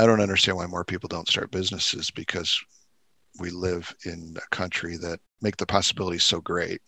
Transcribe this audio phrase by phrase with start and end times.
[0.00, 2.58] I don't understand why more people don't start businesses because
[3.38, 6.80] we live in a country that make the possibilities so great.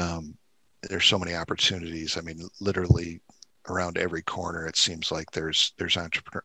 [0.00, 0.36] Um,
[0.82, 2.16] there's so many opportunities.
[2.16, 3.20] I mean, literally
[3.68, 6.42] around every corner, it seems like there's there's entrepreneur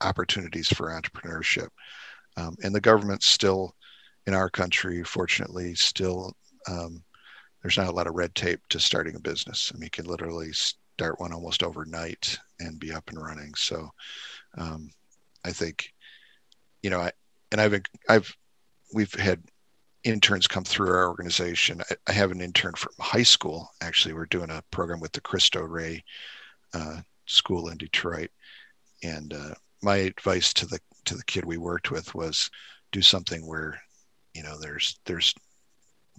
[0.00, 1.68] opportunities for entrepreneurship,
[2.38, 3.76] um, and the government still,
[4.26, 6.34] in our country, fortunately, still
[6.66, 7.04] um,
[7.60, 9.70] there's not a lot of red tape to starting a business.
[9.70, 13.52] I mean, you can literally start one almost overnight and be up and running.
[13.54, 13.90] So.
[14.56, 14.88] Um,
[15.44, 15.92] I think,
[16.82, 17.12] you know, I,
[17.50, 18.36] and I've, I've,
[18.94, 19.42] we've had
[20.04, 21.80] interns come through our organization.
[21.90, 23.68] I, I have an intern from high school.
[23.80, 26.02] Actually, we're doing a program with the Cristo Rey
[26.74, 28.30] uh, School in Detroit,
[29.02, 32.50] and uh, my advice to the to the kid we worked with was
[32.92, 33.80] do something where,
[34.34, 35.34] you know, there's there's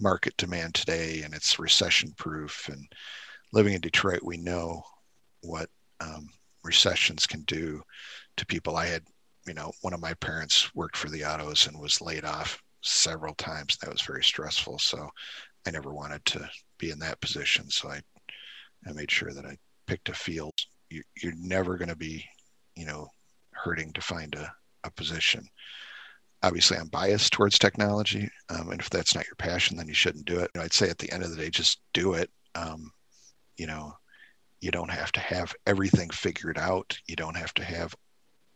[0.00, 2.68] market demand today, and it's recession proof.
[2.68, 2.86] And
[3.52, 4.82] living in Detroit, we know
[5.42, 5.68] what
[6.00, 6.28] um,
[6.62, 7.82] recessions can do
[8.36, 8.76] to people.
[8.76, 9.02] I had
[9.46, 13.34] you know, one of my parents worked for the autos and was laid off several
[13.34, 13.76] times.
[13.78, 14.78] That was very stressful.
[14.78, 15.08] So
[15.66, 17.70] I never wanted to be in that position.
[17.70, 18.00] So I,
[18.86, 19.56] I made sure that I
[19.86, 20.54] picked a field.
[20.90, 22.24] You, you're never going to be,
[22.76, 23.08] you know,
[23.52, 24.52] hurting to find a,
[24.84, 25.46] a position.
[26.42, 28.28] Obviously, I'm biased towards technology.
[28.50, 30.50] Um, and if that's not your passion, then you shouldn't do it.
[30.54, 32.30] You know, I'd say at the end of the day, just do it.
[32.54, 32.92] Um,
[33.56, 33.94] you know,
[34.60, 36.98] you don't have to have everything figured out.
[37.06, 37.94] You don't have to have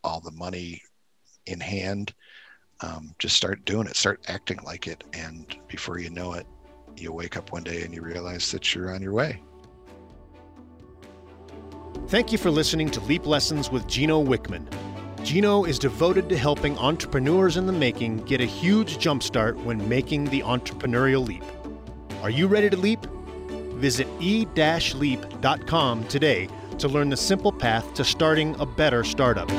[0.03, 0.81] all the money
[1.45, 2.13] in hand.
[2.81, 5.03] Um, just start doing it, start acting like it.
[5.13, 6.47] And before you know it,
[6.95, 9.41] you wake up one day and you realize that you're on your way.
[12.07, 14.67] Thank you for listening to Leap Lessons with Gino Wickman.
[15.23, 20.25] Gino is devoted to helping entrepreneurs in the making get a huge jumpstart when making
[20.25, 21.43] the entrepreneurial leap.
[22.23, 23.05] Are you ready to leap?
[23.75, 26.49] Visit e-leap.com today
[26.79, 29.49] to learn the simple path to starting a better startup.